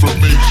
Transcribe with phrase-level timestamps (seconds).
[0.00, 0.47] From me.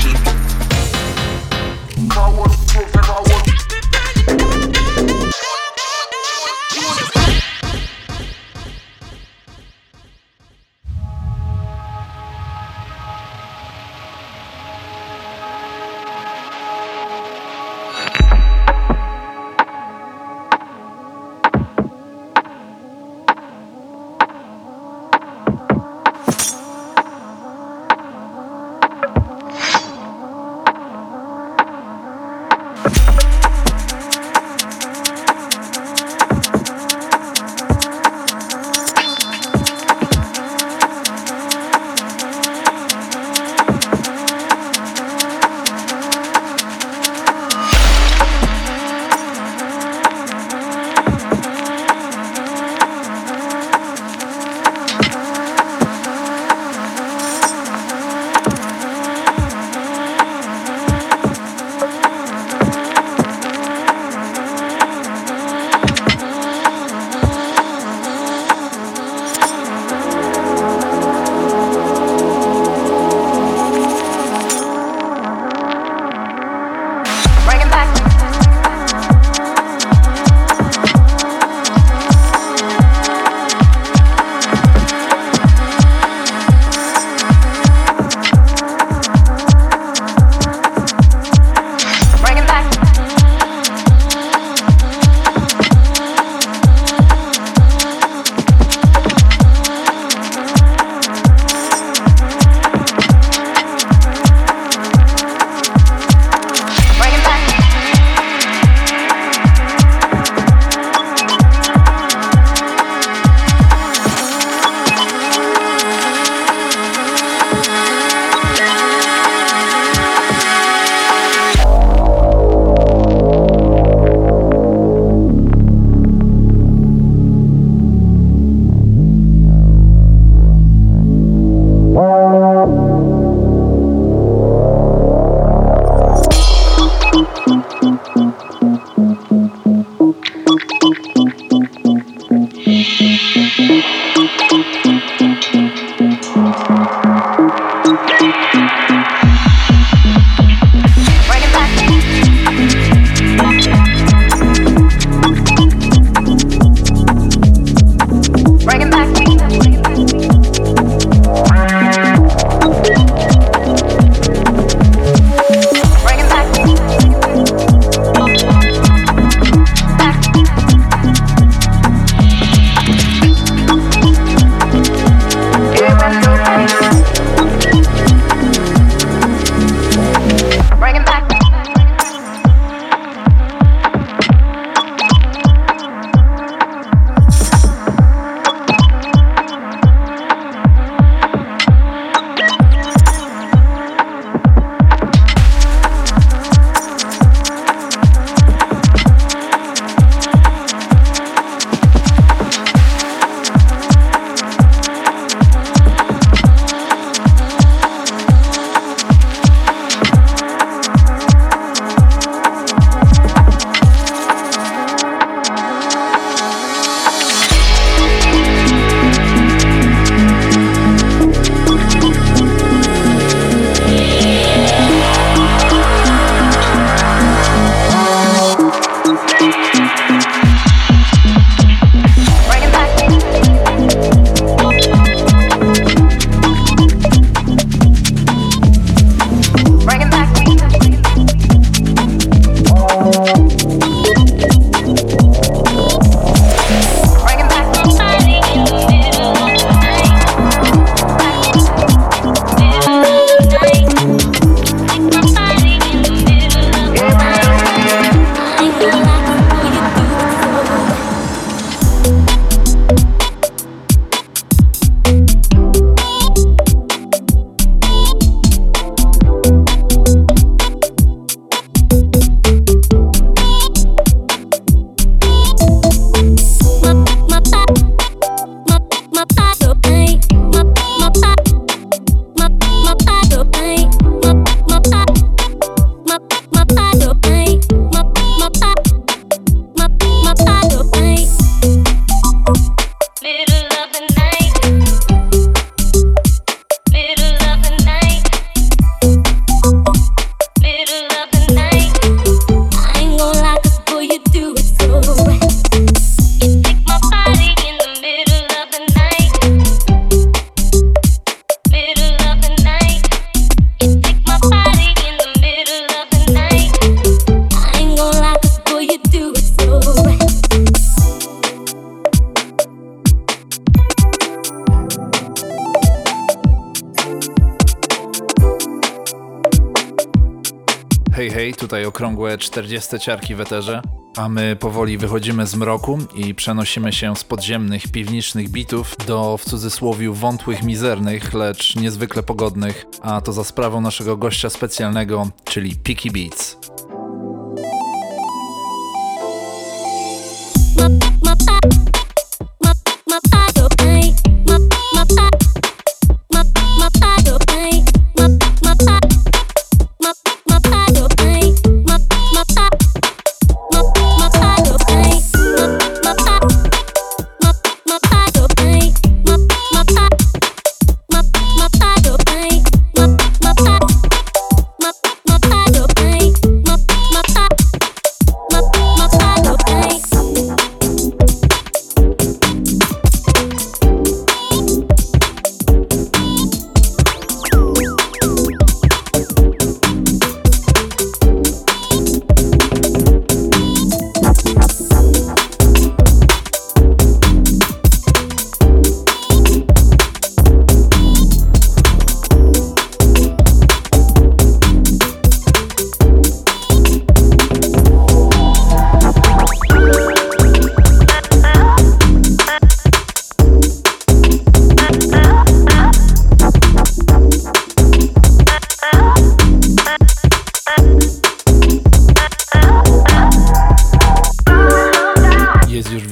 [332.57, 333.81] 40 ciarki w eterze,
[334.17, 339.45] a my powoli wychodzimy z mroku i przenosimy się z podziemnych, piwniczych bitów do w
[339.45, 346.11] cudzysłowie wątłych, mizernych, lecz niezwykle pogodnych, a to za sprawą naszego gościa specjalnego, czyli Picky
[346.11, 346.56] Beats.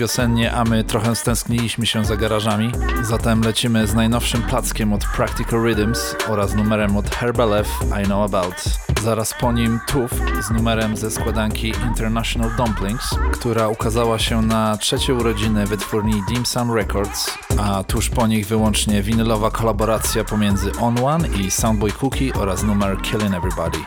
[0.06, 2.72] Wiosennie, a my trochę stęskniliśmy się za garażami.
[3.02, 7.68] Zatem lecimy z najnowszym plackiem od Practical Rhythms oraz numerem od Herbalev
[8.04, 8.56] I Know About.
[9.04, 10.12] Zaraz po nim Tuf
[10.42, 16.72] z numerem ze składanki International Dumplings, która ukazała się na trzecie urodziny wytwórni Dim Sum
[16.74, 22.64] Records, a tuż po nich wyłącznie winylowa kolaboracja pomiędzy On One i Soundboy Cookie oraz
[22.64, 23.80] numer Killing Everybody.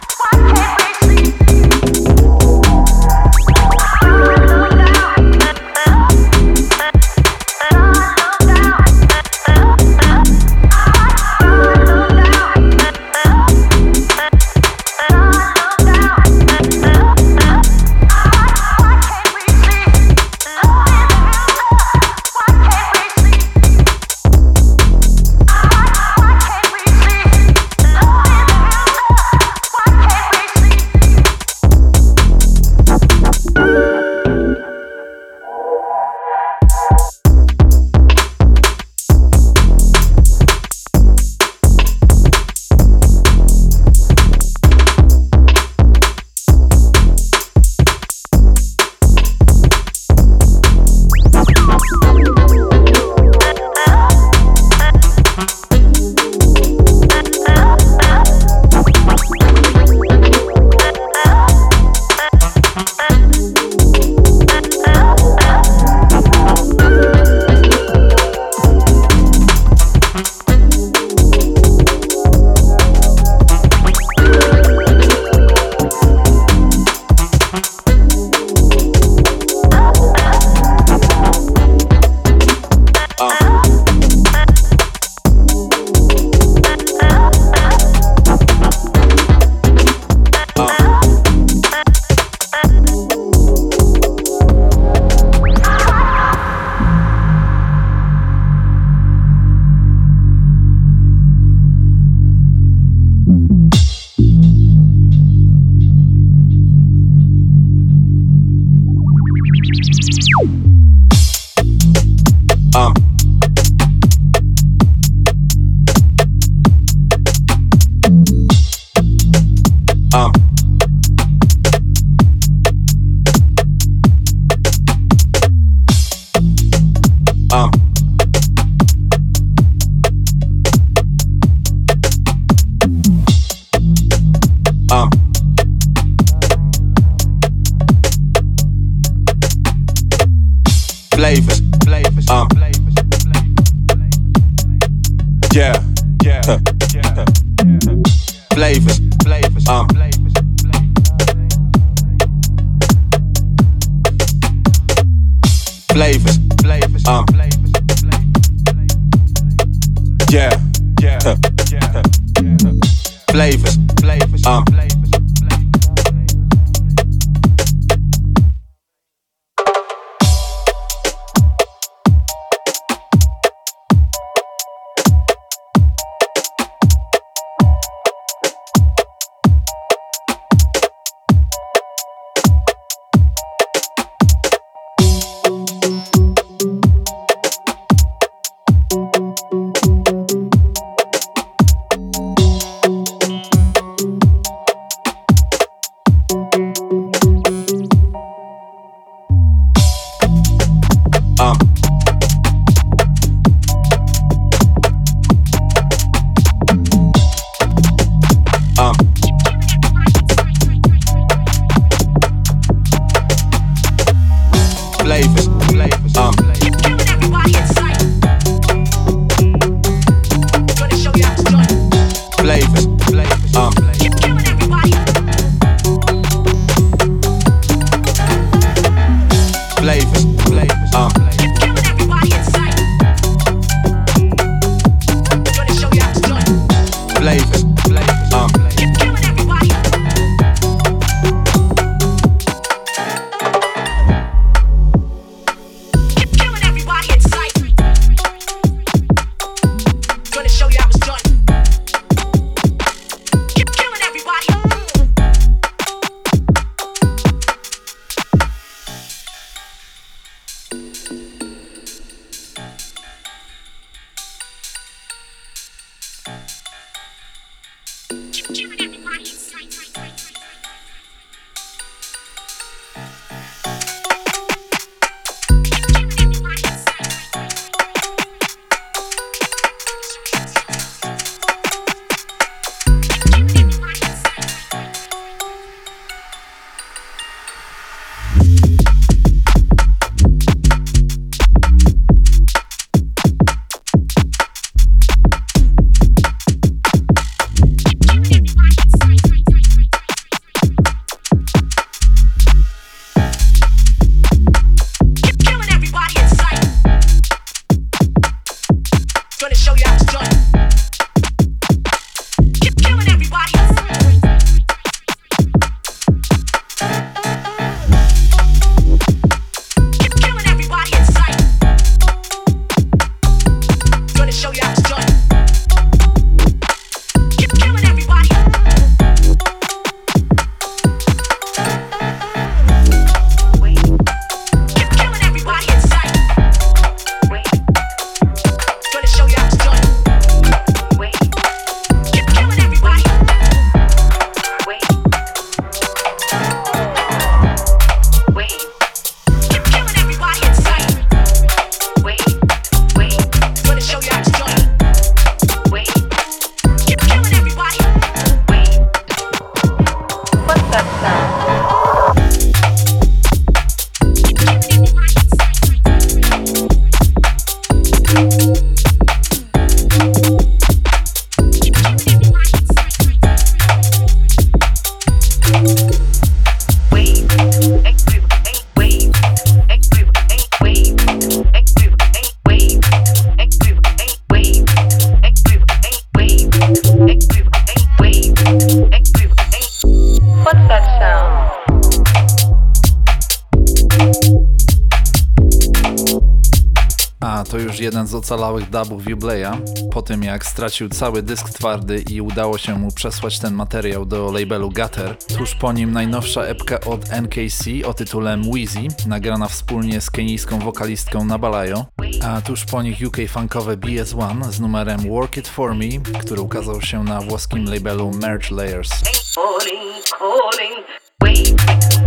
[397.49, 399.51] To już jeden z ocalałych dubów Ubleya,
[399.93, 404.33] po tym jak stracił cały dysk twardy i udało się mu przesłać ten materiał do
[404.33, 405.17] labelu Gutter.
[405.39, 411.25] Tuż po nim najnowsza epka od NKC o tytule Wheezy, nagrana wspólnie z kenijską wokalistką
[411.25, 411.87] Nabalayo,
[412.23, 415.89] a tuż po nich UK funkowe BS1 z numerem Work It For Me,
[416.21, 418.91] który ukazał się na włoskim labelu Merge Layers.
[419.39, 420.85] calling, calling.
[421.21, 421.55] Wait,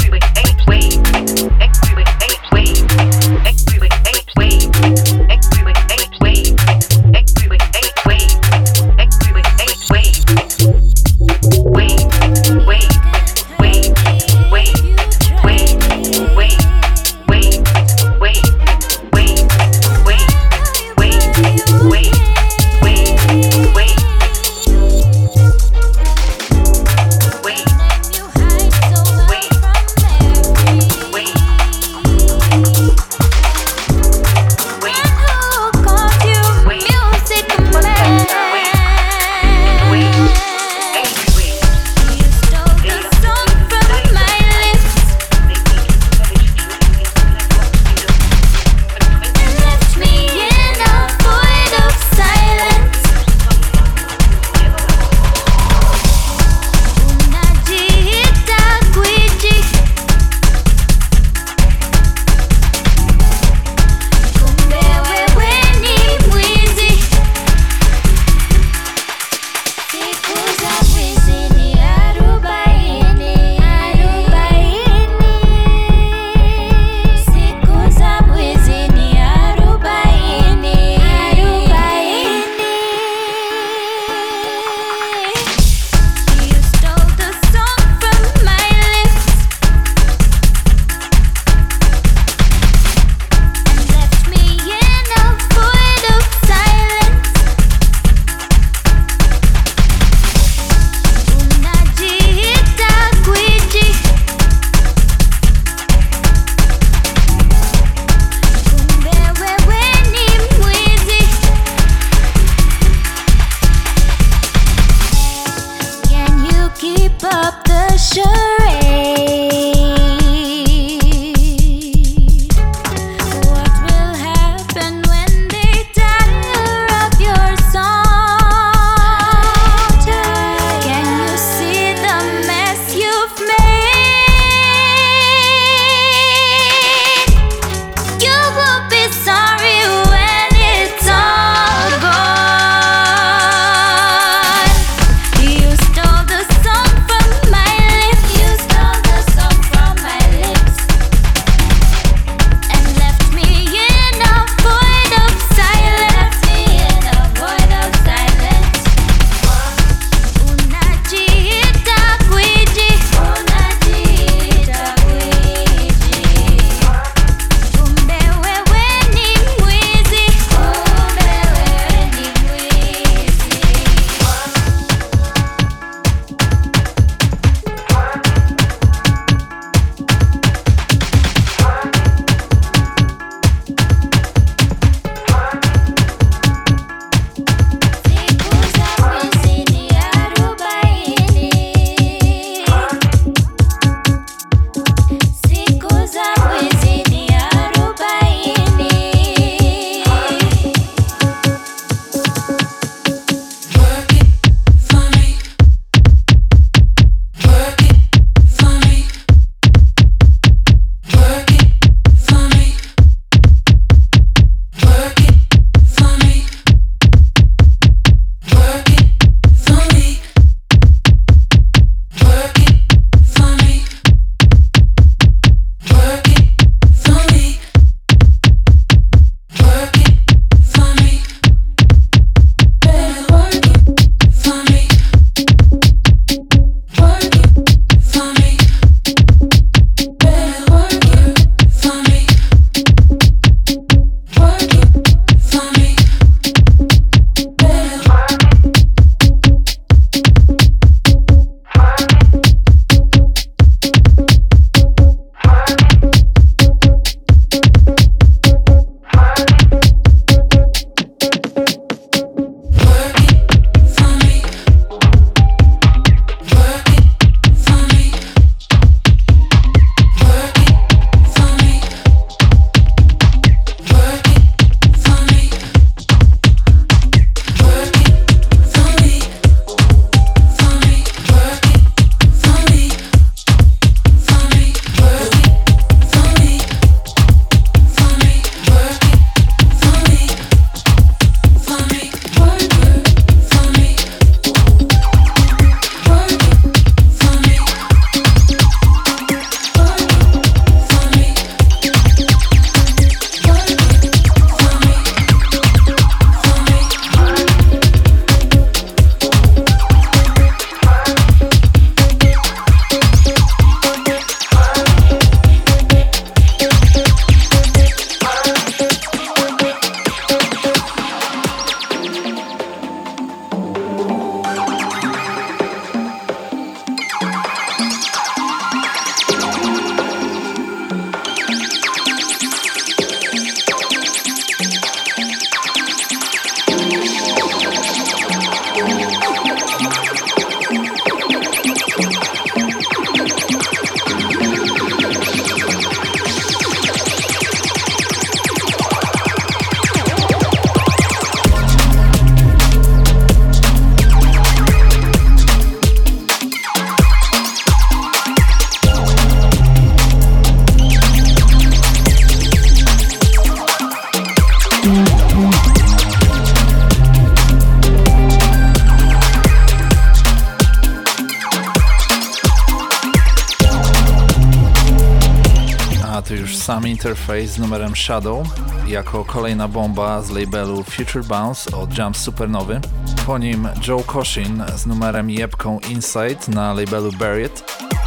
[377.43, 378.47] Z numerem Shadow
[378.87, 382.81] jako kolejna bomba z labelu Future Bounce od Jump Supernowy.
[383.25, 387.63] Po nim Joe Coshin z numerem jebką Insight na labelu Buried,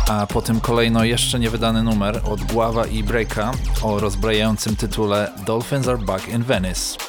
[0.09, 5.99] a potem kolejno jeszcze niewydany numer od Guava i Breaka o rozbrajającym tytule Dolphins are
[5.99, 7.08] back in Venice.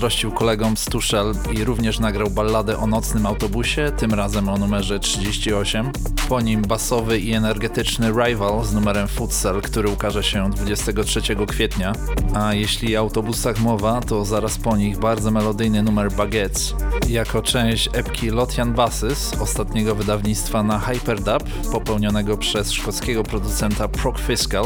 [0.00, 4.58] Chyba pozazdrościł kolegom z Tuszel i również nagrał balladę o nocnym autobusie, tym razem o
[4.58, 5.92] numerze 38.
[6.28, 11.92] Po nim basowy i energetyczny Rival z numerem Futsal, który ukaże się 23 kwietnia.
[12.34, 16.74] A jeśli o autobusach mowa, to zaraz po nich bardzo melodyjny numer Baguettes
[17.10, 21.42] jako część epki Lotian Basses, ostatniego wydawnictwa na Hyperdub,
[21.72, 24.64] popełnionego przez szkockiego producenta Proc Fiscal.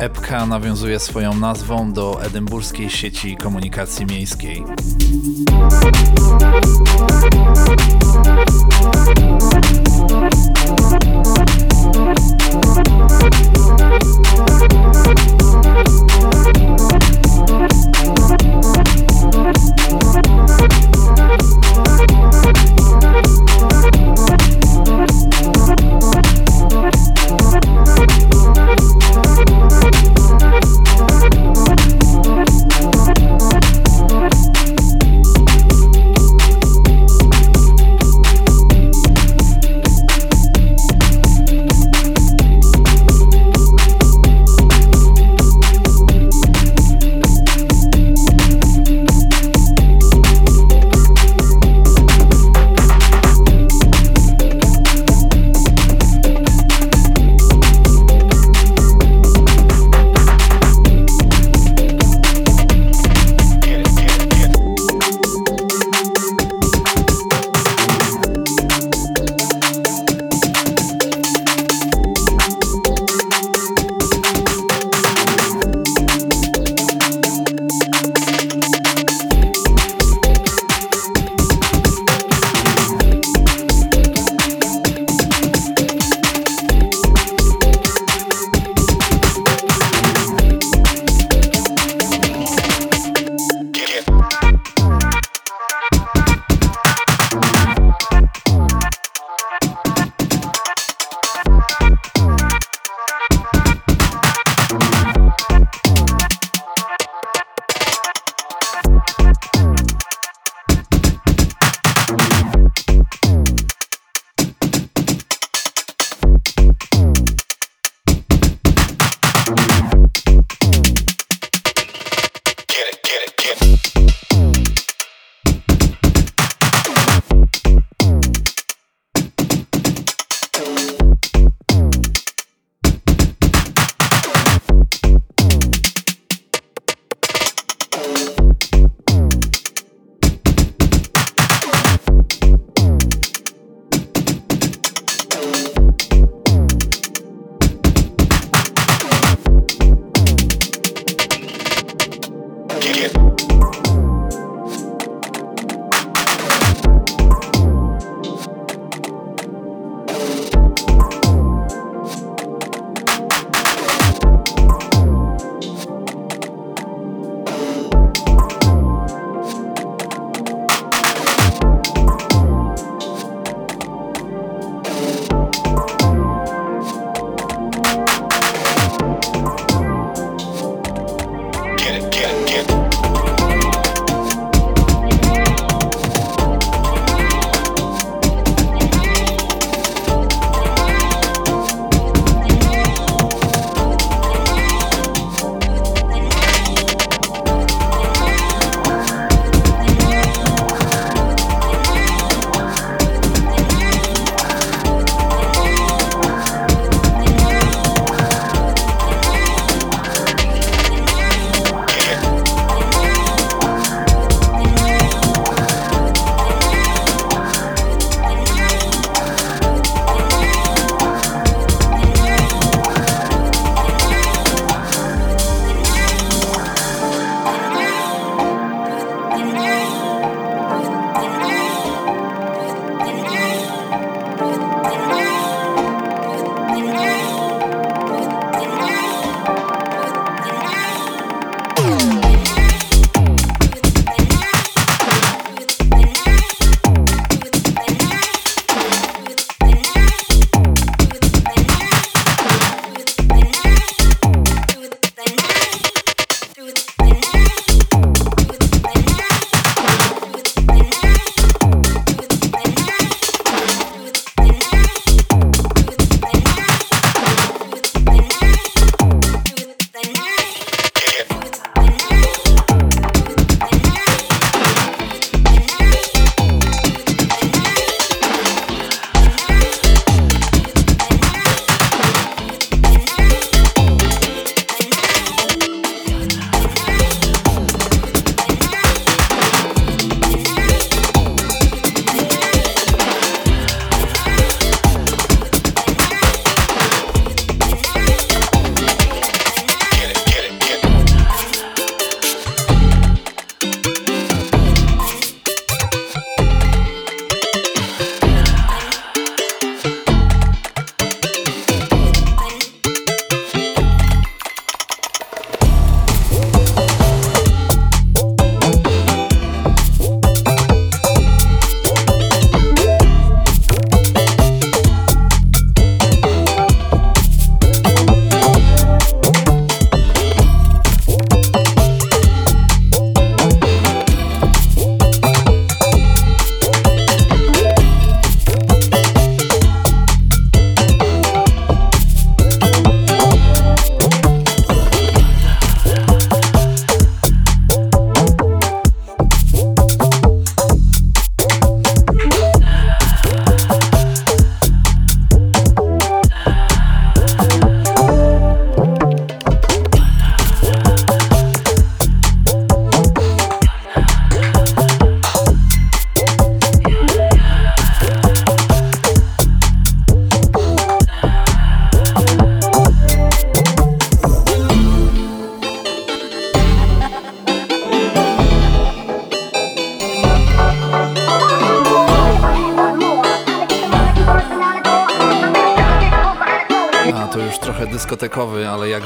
[0.00, 4.64] Epka nawiązuje swoją nazwą do edynburskiej sieci komunikacji miejskiej.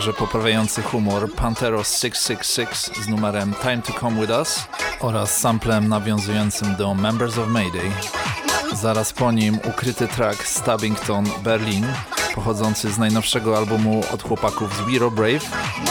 [0.08, 4.64] Jakże poprawiający humor Pantero 666 z numerem Time to Come With Us
[5.00, 7.90] oraz samplem nawiązującym do Members of Mayday.
[8.72, 11.86] Zaraz po nim ukryty track Stubbington Berlin,
[12.34, 15.44] pochodzący z najnowszego albumu od chłopaków z Wiro Brave.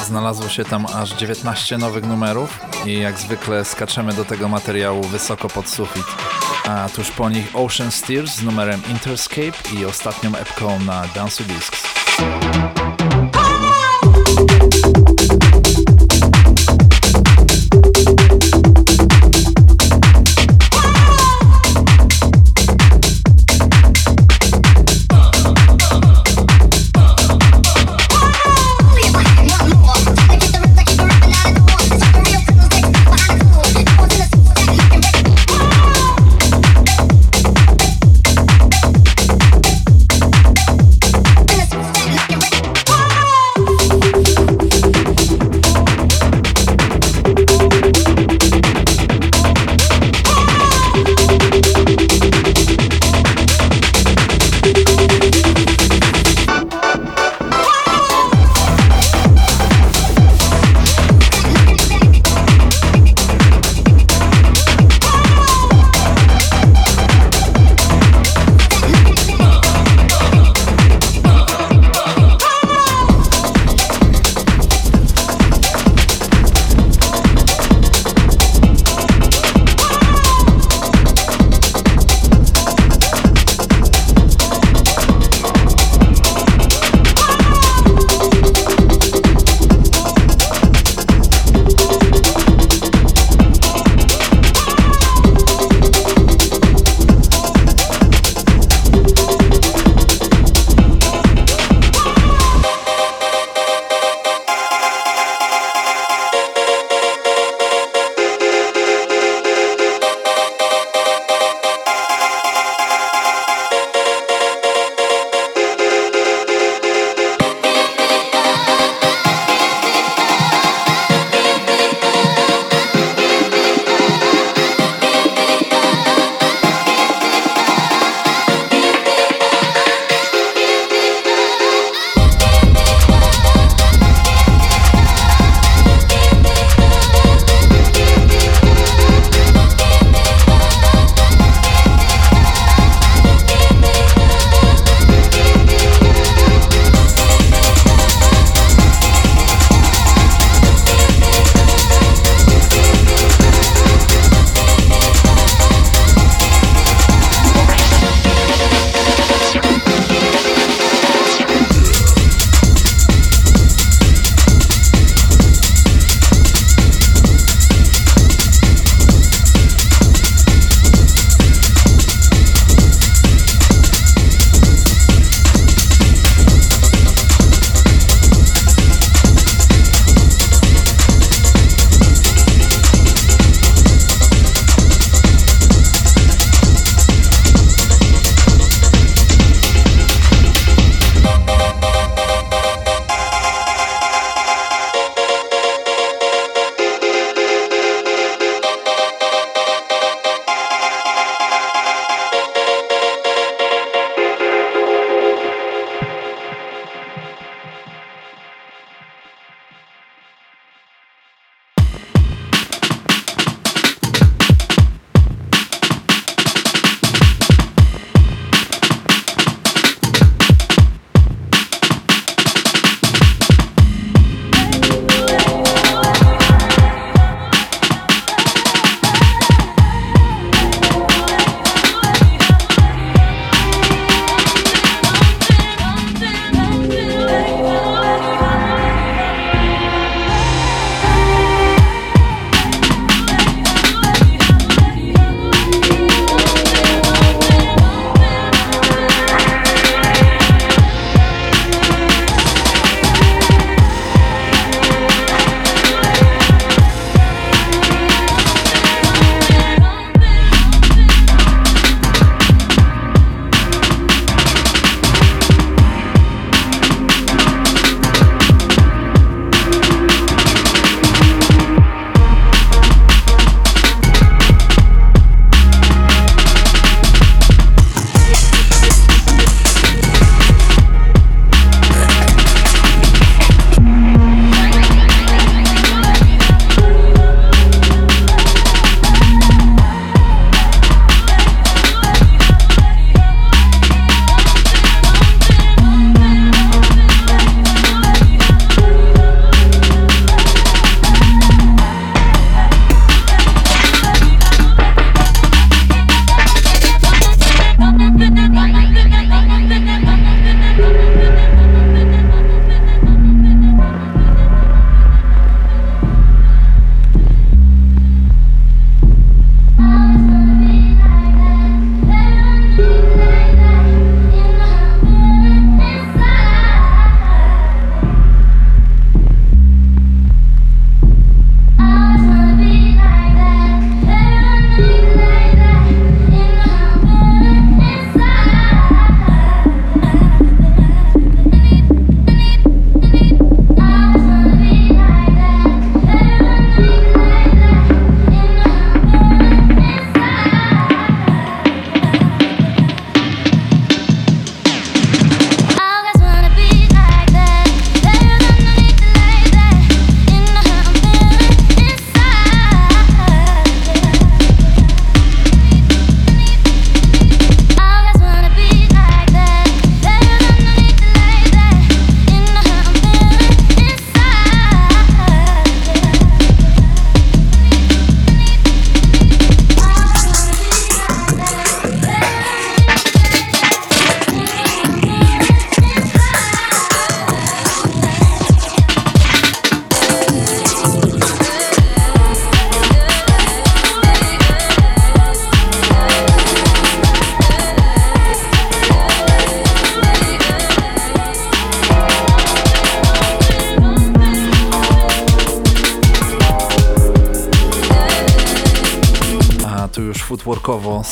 [0.06, 5.50] Znalazło się tam aż 19 nowych numerów i jak zwykle skaczemy do tego materiału wysoko
[5.50, 6.06] pod sufit.
[6.68, 11.77] A tuż po nich Ocean Steers z numerem Interscape i ostatnią epką na Dance Discs.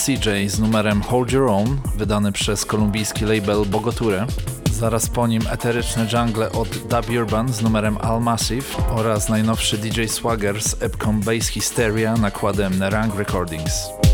[0.05, 4.25] CJ z numerem Hold Your Own, wydany przez kolumbijski label Bogoture.
[4.71, 10.05] Zaraz po nim eteryczne jungle od Dub Urban z numerem Al Massive oraz najnowszy DJ
[10.05, 14.04] Swagger z epką Bass Hysteria nakładem Nerang Recordings.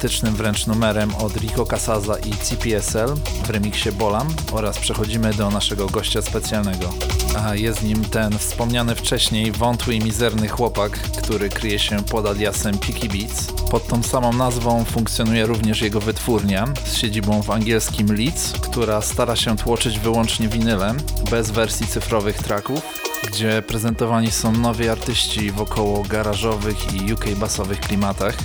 [0.00, 5.86] Matematycznym wręcz numerem od Rico Casaza i CPSL w remiksie Bolam oraz przechodzimy do naszego
[5.86, 6.92] gościa specjalnego.
[7.38, 12.78] A jest nim ten wspomniany wcześniej wątły i mizerny chłopak, który kryje się pod aliasem
[12.78, 13.46] Peaky Beats.
[13.70, 19.36] Pod tą samą nazwą funkcjonuje również jego wytwórnia z siedzibą w angielskim Leeds, która stara
[19.36, 20.96] się tłoczyć wyłącznie winylem,
[21.30, 22.82] bez wersji cyfrowych tracków,
[23.28, 28.36] gdzie prezentowani są nowi artyści w około garażowych i UK basowych klimatach.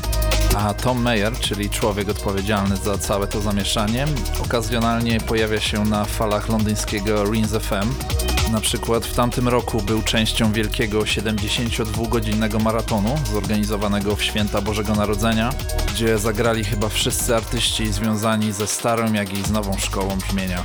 [0.58, 4.06] A Tom Mayer, czyli człowiek odpowiedzialny za całe to zamieszanie,
[4.46, 7.94] okazjonalnie pojawia się na falach londyńskiego Rins FM.
[8.52, 15.54] Na przykład w tamtym roku był częścią wielkiego 72-godzinnego maratonu zorganizowanego w święta Bożego Narodzenia,
[15.94, 20.64] gdzie zagrali chyba wszyscy artyści związani ze starą, jak i z nową szkołą brzmienia.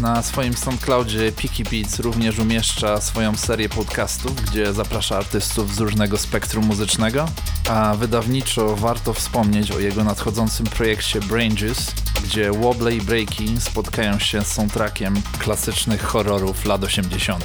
[0.00, 6.18] Na swoim SoundCloudzie Peaky Beats również umieszcza swoją serię podcastów, gdzie zaprasza artystów z różnego
[6.18, 7.28] spektrum muzycznego,
[7.68, 11.92] a wydawniczo warto wspomnieć o jego nadchodzącym projekcie Juice,
[12.24, 17.44] gdzie Wobble i Breaki spotkają się z soundtrackiem klasycznych horrorów lat 80.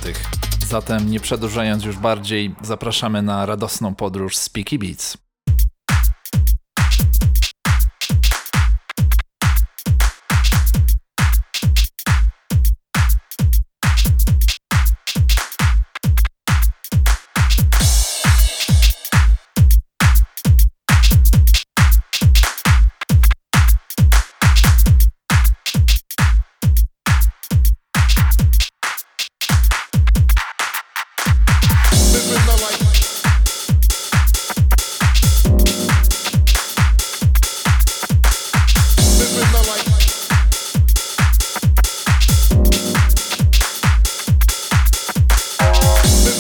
[0.68, 5.23] Zatem nie przedłużając już bardziej, zapraszamy na radosną podróż z Peaky Beats.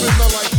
[0.03, 0.52] living the life.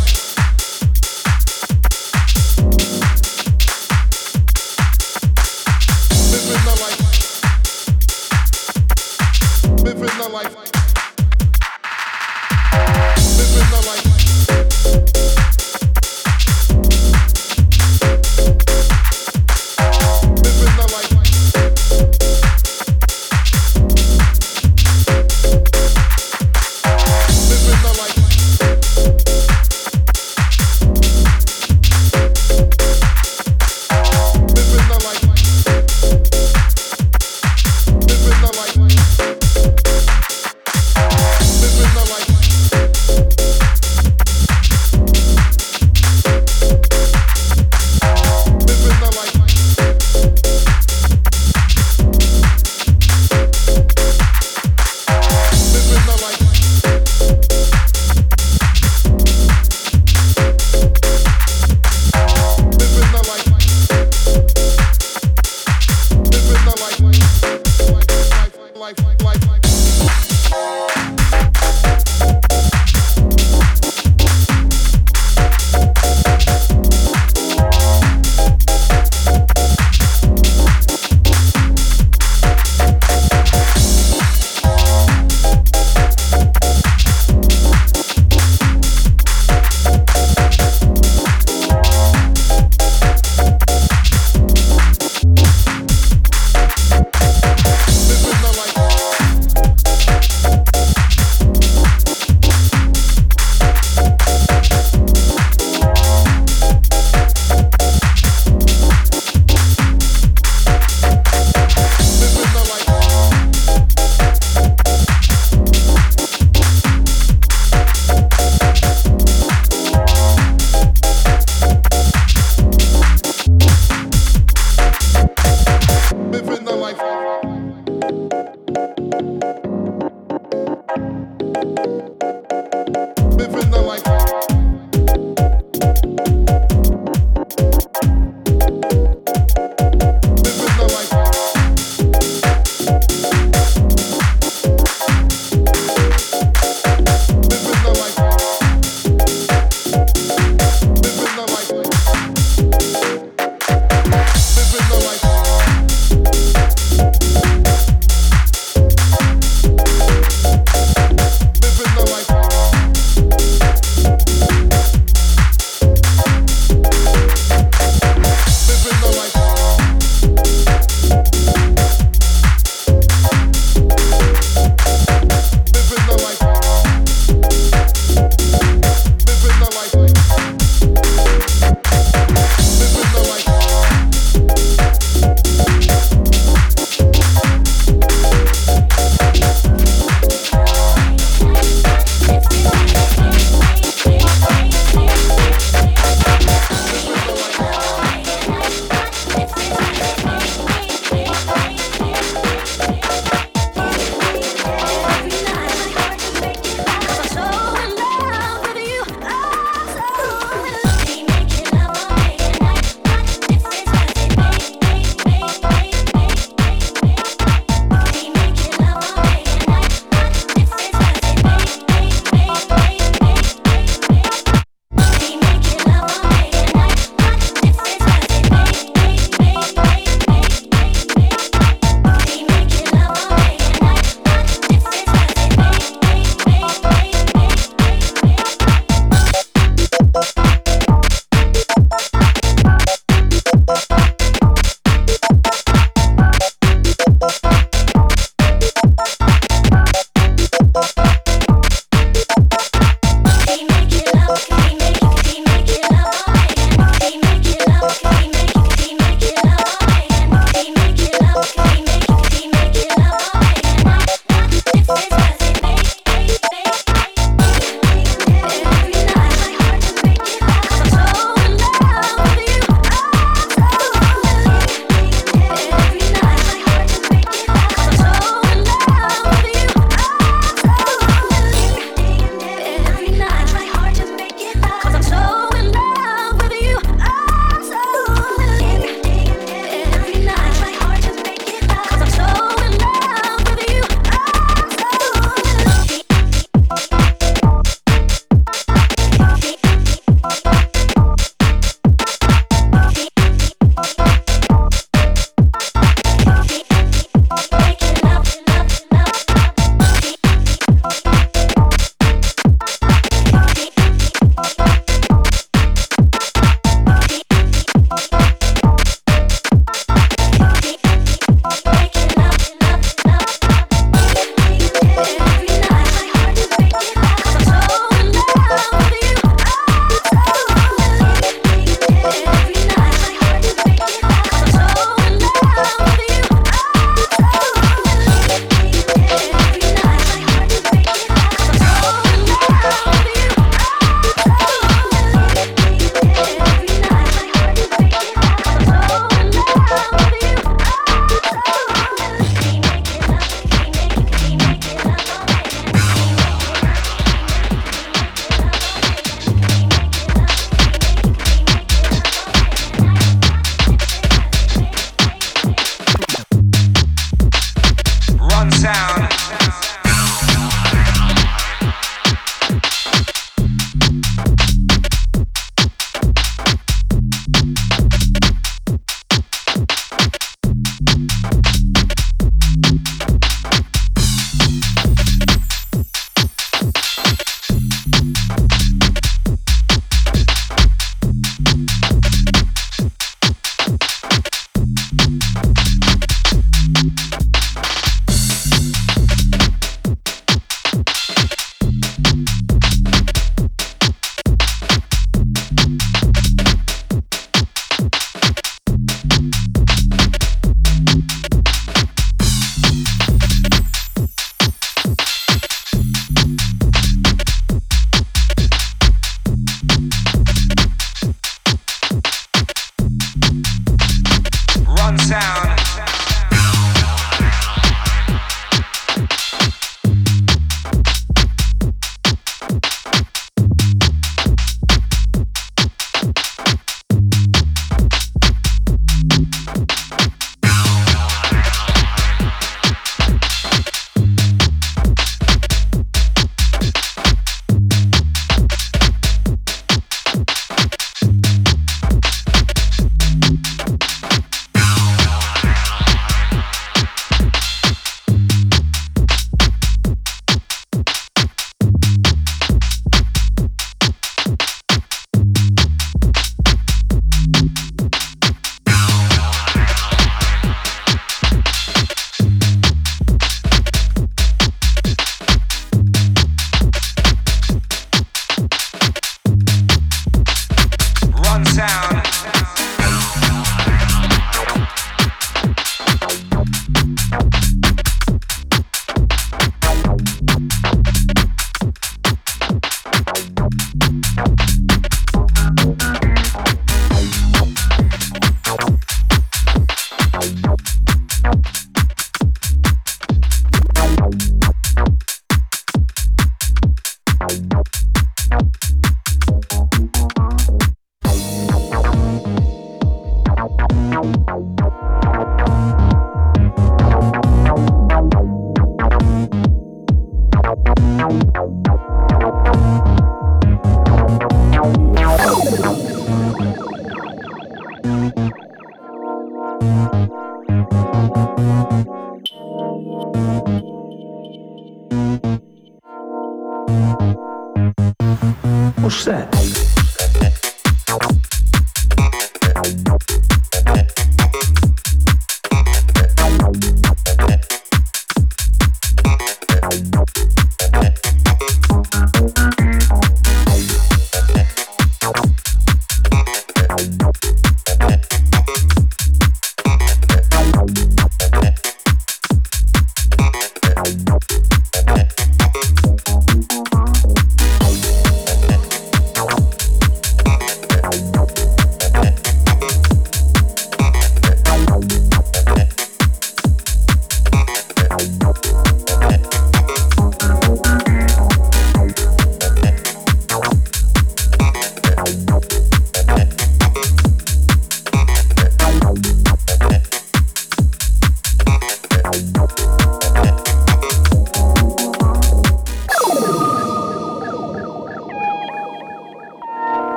[425.05, 425.44] sound.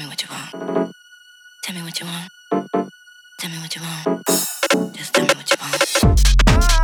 [0.00, 0.92] me what you want.
[1.62, 2.30] Tell me what you want.
[3.38, 4.94] Tell me what you want.
[4.96, 6.79] Just tell me what you want.